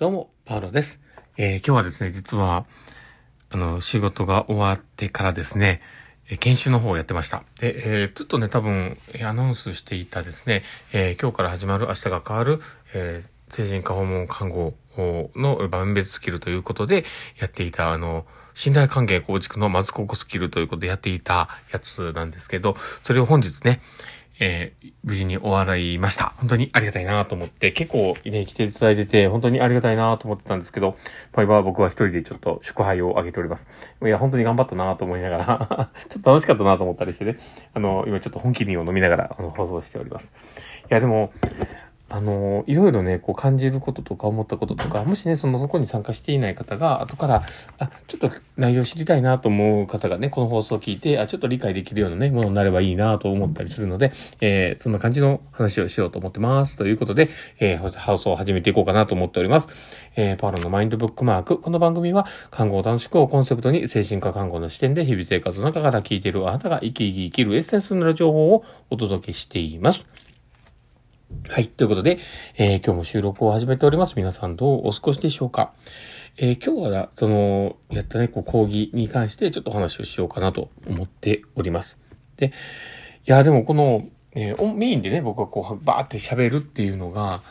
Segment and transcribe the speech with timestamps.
[0.00, 0.98] どうも、パウロです。
[1.36, 2.64] えー、今日はですね、実は、
[3.50, 5.82] あの、仕事が終わってからですね、
[6.38, 7.44] 研修の方をやってました。
[7.60, 10.62] で、えー、ずっとね、多分、アナウンスしていたですね、
[10.94, 12.62] えー、今日から始まる、明日が変わる、
[12.94, 14.72] えー、精神科訪問看護
[15.36, 17.04] の番別スキルということで、
[17.38, 18.24] やっていた、あの、
[18.54, 23.82] 信頼関係構築のまずここスキルということでやっていたやつなんですけど、それを本日ね、
[24.40, 26.32] えー、無事に終わりました。
[26.38, 30.96] 本当にありがたいなと思って、結構ね、来ていただいてて、本当にありがたいなと思ってたんですけど、
[31.34, 33.68] まあ、今は僕は一人でちょっと祝杯をあげております。
[34.02, 37.36] いや、本当に頑張ったなと思いながら ちょっと楽しかったなと思ったりしてね、
[37.74, 40.32] あの、今ちょっと本気にを飲みながら、あの、放送しております。
[40.90, 41.32] いや、でも、
[42.12, 47.42] あの、いろいろね、こう感じることとか思ったこととか、もしね、そのそこに参加していない方が、後から、
[47.78, 56.76] あ、ちょっと内容知りたいなと思う方がね、この放送を聞いて、あ、ちょっと理解できるようなね、ものになればいいなと思ったりするので、えー、そんな感じの話をしようと思ってます。
[56.76, 59.68] ということで、えー、放送を始めていこうかなと思っております。
[60.16, 61.60] えー、パウロのマインドブックマーク。
[61.60, 70.08] この番組は、看護を楽しくをコンセプトに、精神科看護の視点で日々生活の中から聞いているあなたが生き生き生きるエッセンスのな情報をお届けしています。
[71.48, 71.68] はい。
[71.68, 72.18] ということで、
[72.56, 74.14] えー、今日も収録を始めております。
[74.16, 75.72] 皆さんどうお過ごしでしょうか
[76.36, 82.02] えー、今日は、その、やったね、こう、講義に関してちょっとお話をしようかなと思っております。
[82.36, 82.52] で、
[83.26, 87.42] いや、でもこの、えー、メインでね、僕はこう、バーって喋るっていうのが、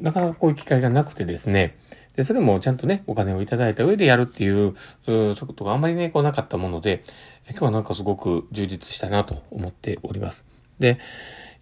[0.00, 1.76] なかなかこういう機会がなくてですね、
[2.16, 4.74] で、それもちゃんとね、お金をいただいた上でやるっていう、う
[5.06, 7.02] そういうことがあんまりね、こうなかったもので、
[7.50, 10.46] 今日はなんかすごく充実したなと思っております。
[10.82, 10.98] で、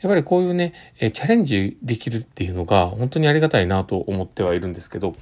[0.00, 5.14] やっぱりこういうね、えチャレンジできるっていうのが本当にありがたいなと思ってはいるんですけど、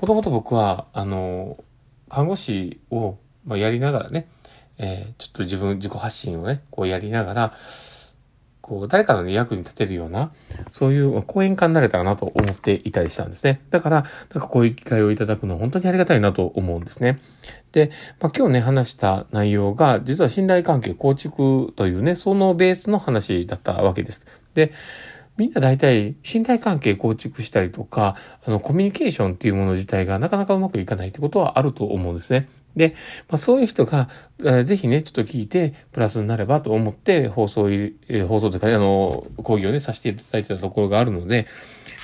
[0.00, 1.62] もともと僕は、あの、
[2.08, 4.28] 看護師を、まやりながらね、
[4.78, 7.54] えー、ちょっと自分、自己発信をね、こうやりながら、
[8.72, 10.32] こう、誰かの、役に立てるような、
[10.70, 13.60] そういう講演家になれたらなと思っていたりしたんですね。
[13.68, 17.18] だから、なんかこういう機会をいただくのは本当にありがたいなと思うんですね。
[17.72, 24.26] で、まあ、今日ね、話した内容が、実は信頼関係構築というね、そのベースの話だったわけです。
[24.54, 24.72] で、
[25.36, 32.48] みんな大体信頼関係構築したりとか、あの、コミュニケーションっていうもの自体がなかなかうまくいかないってことはあると思うんですね。
[32.76, 32.94] で、
[33.28, 34.08] まあ、そういう人が、
[34.40, 41.46] えー、ぜひね、ちょっと聞いて、プラスになればと思って、放送えー、放送というか、ね、あの、講義をね、させていただいてたところがあるので、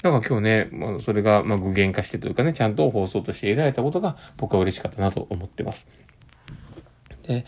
[0.02, 5.90] なんか今日ね、まあ、それが、まあ、具現化してというかね、ちゃんと放送として得られたことが、僕は嬉しかったなと思ってます。
[7.26, 7.44] で、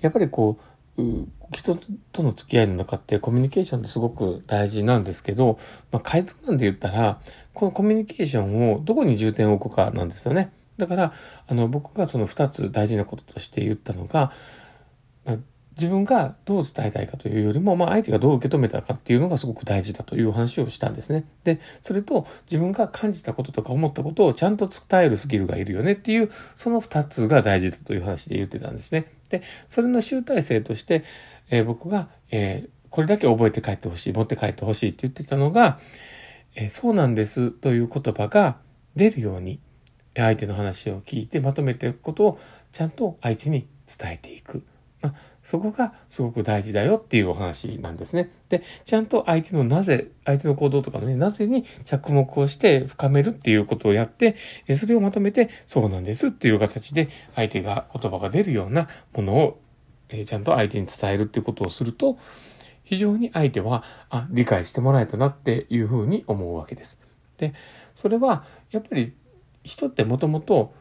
[0.00, 0.58] やっぱりこ
[0.96, 1.76] う、う人
[2.12, 5.58] との付き合いの中ってコミュニケーションってすごく大事なんですけど、
[5.90, 7.20] まあ、かいつまんで言ったら、
[7.54, 10.52] このコミュニケーションをどこに重点を置くかなんですよね。
[10.78, 11.12] だから、
[11.46, 14.32] あの、僕がその二つ大事なこととして言ったのが、
[15.78, 21.24] 自分がどう伝えたいかというよりも、まあ相手がどう受け止めたかっていうのがすごく大事だという話をしたんですね。
[21.44, 29.06] で、それと自分が感じたこととか思ったことをちゃんと伝えるスキルがいるよねっていう、その二つが大事だという話で言ってたんですね。
[29.28, 31.04] で、それの集大成として、
[31.50, 35.78] えー、僕が、えー、これだけ覚えて帰ってほしい、持って帰ってほしいって言ってたのが、
[36.56, 38.56] えー、そうなんですという言葉が
[38.96, 39.60] 出るように、
[40.20, 42.40] 相手の話を聞いてまとめていくことを
[42.72, 44.64] ちゃんと相手に伝えていく。
[45.00, 48.30] まあ、そこがすごく大事だよっていうお話なんですね。
[48.48, 54.36] で、ちゃんと相手のなぜ、相手の行動とかね、なぜに着目をして深めるっていうことをやって、
[54.76, 59.60] それをまとめて、そうなんですっていう形で相手が言葉が出るようなものを、
[60.10, 62.18] えちゃんと相手に伝えるっていうことをすると、
[62.82, 66.98] 非常に相手は、あ、理解してもらえたなっていうふうに思うわけです。
[67.36, 67.52] で、
[67.94, 69.12] それは、やっぱり
[69.68, 70.74] 人ってもともと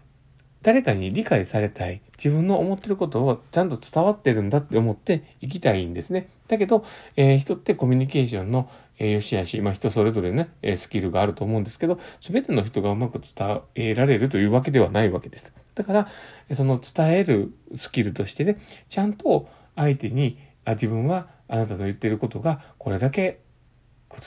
[0.63, 2.01] 誰かに理解されたい。
[2.17, 6.29] 自分の思ってることをちゃんと伝わってるんだって思って生きたいんですね。
[6.47, 6.83] だけど、
[7.15, 15.53] えー、人ってコミュニケーションの、えー、良し悪し、まあ人それぞれね、えー、スキルがあると思うんですけど、すべての人がうまく伝えられるというわけではないわけです。
[15.75, 16.07] だから、
[16.55, 18.57] その伝えるスキルとしてね、
[18.89, 23.39] ちゃんと相手に、あ自分はあなたの言ってることがこれだけ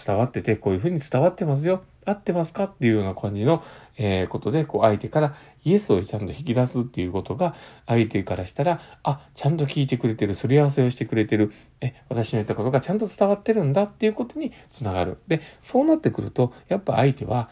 [0.06, 1.82] 伝わってて、こういうふうに伝わってますよ。
[2.04, 3.62] 合ってますかっていうような感じの、
[3.98, 7.54] えー、ことで、こう相手からイエスをちゃんと引き出すっていうことが、
[7.86, 15.18] 相手からしたら、あ、ちゃんと聞いてくれてる、すり合わせをしてくれてる、え、私の言ったことがちゃんと伝わってるんだっていうことにつながる。
[15.28, 17.50] で、そうなってくると、やっぱ相手は、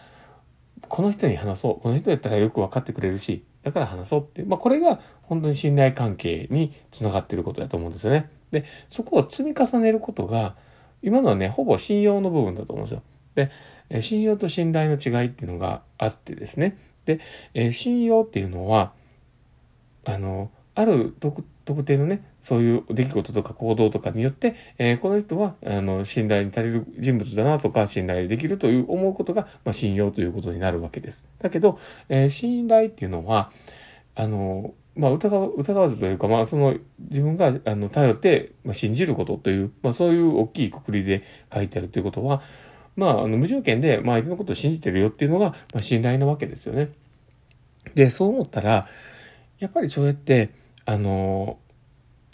[0.89, 1.81] この人に話そう。
[1.81, 4.45] この人やったらよく分かってくれるし、だから話そうって。
[4.45, 8.31] まあ、これが本当に信頼関係につながっていることだと思うんですよね。
[8.51, 10.55] で、そこを積み重ねることが、
[11.03, 13.03] 今のはね、ほぼ信用の部分だと思うんですよ。
[13.89, 16.77] で、信用と信頼の違いっていうのがあってですね。
[17.05, 17.21] で、
[17.73, 18.93] 信用っていうのは、
[20.05, 21.43] あの、ある特
[21.85, 31.25] 定のね、そういう出来事とか行動とかによって、えー、この人は、あの、信頼に足りる人物だなとか、信頼できるという思うことが、まあ、信用ということになるわけです。
[31.41, 33.51] だけど、えー、信頼っていうのは、
[34.15, 42.43] あの、まあ、疑わ疑わずというか、まあ、その、自分が、あの、頼って、まあ、信じることという、まあ、そういう大きいくくりで書いてあるということは、
[42.99, 46.91] まあ、あの、無条件で、まあ、相手のことを信じてるよっていうのが、まあ、信頼なわけですよね。
[47.95, 48.89] で、そう思ったら、
[49.61, 50.51] やっぱりそうやって、
[50.85, 51.59] あの、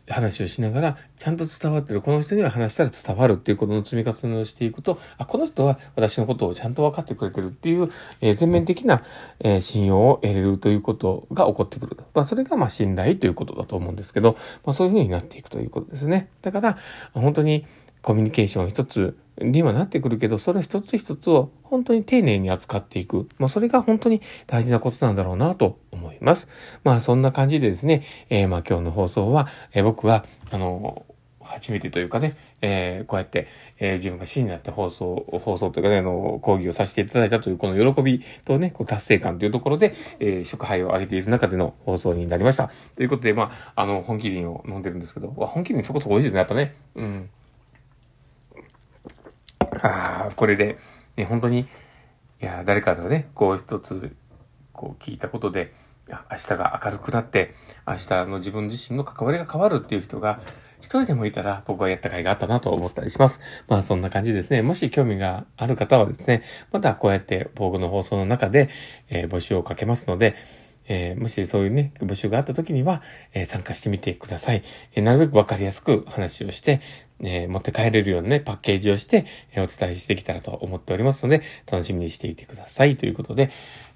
[0.08, 2.00] 話をしながら、ちゃんと伝わってる。
[2.00, 7.90] この人には話したら伝わるっていうことの積み重ねをしていくと、あ、この人は私のことをちゃんと分かってくれてるっていう、
[8.22, 9.02] えー、全面的な、
[9.40, 11.99] えー、信用を得れるということが起こってくる。
[12.14, 16.28] まあ、それがまあ信頼ということだと思うんですけど、まあ、そういうふうになっていくということですね。
[16.40, 16.78] だから、
[17.12, 17.67] 本当に
[18.02, 23.28] コミュニケーション一つにはなってくるけど、それ一つ一つを本当に丁寧に扱っていく。
[23.38, 26.48] まあ、それが本当に大事なことなんだろうなと思います。
[26.84, 31.04] まあ、そんな感じでですね、えー、まあ、今日の放送は、えー、僕は、あの
[31.44, 33.46] 初めてというかね、えー、こうやって、
[33.78, 42.70] えー、自分が死になって放送、放送というかね、あの、講義をさせていただいたというこの喜びとね、こう達成感というところで、えー、食杯を上げている中での放送になりました。
[42.96, 46.75] ということで、まあ、あの、本気輪を飲んでるんですけど、本気輪そこそこ美味しいですね、やっぱね。
[46.94, 47.31] うん。
[49.84, 50.78] ああ、これで、
[51.16, 51.66] ね、本当に、い
[52.40, 54.16] や、誰かがね、こう一つ、
[54.72, 55.72] こう聞いたことで、
[56.08, 57.52] 明日が明るくなって、
[57.86, 60.40] 明日の自分自身の関わりが変わるっていう人が、
[60.81, 63.40] 一人でもいたら僕はやった甲斐があったなと思ったりします。
[63.69, 64.62] まあそんな感じですね。
[64.62, 66.42] もし興味がある方はですね、
[66.72, 68.70] またこうやって僕の放送の中で、
[69.10, 70.34] えー、募集をかけますので、
[70.86, 73.02] えー、もしそういうね、募集があった時には、
[73.32, 74.62] えー、参加してみてください。
[74.94, 76.81] え、なるべくわかりやすく話をして、
[77.22, 82.96] え持って帰れるようなね、パッケージをして、えお伝えしてきたらと思っておりますので、楽しみにしていてください。
[82.96, 83.50] ということで、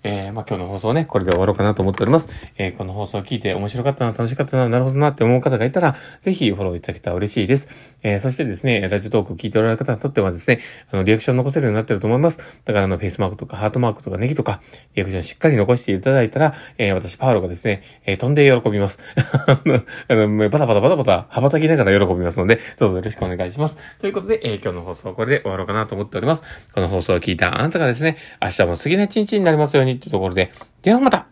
[0.04, 2.28] えー、まあ、今日の放送ね、これで終わろうかなと思っております。
[2.56, 7.68] え、この放送を聞いて面白かったな、楽しかったな、なるほどなって思う方がいたら、ぜひフォローいただけたら嬉しいです。
[8.04, 10.60] え、そしてですね、ラジオトークを聞いておられる方にとってはですね、
[10.92, 12.38] あの、リアクション残せるようになってると思います。
[12.64, 14.60] だから、あの、フェイスマークとかハートマークとかネギとか、
[14.94, 19.00] リアクションしっかり残していただいたら、え、私、パウロがですね、え、飛んで喜びます。
[19.16, 19.60] あ
[20.14, 23.78] の、バタバタバタバタ、羽ばたきながら喜びますので、どうぞろしくお願いします。
[23.98, 26.42] ということで、えー、今日の放送はこれで終わろうかなと思っております。
[26.72, 30.52] この放送を聞いたあなたがですね、明日も素敵な一日になりますようにというところで、
[30.82, 31.26] ではまた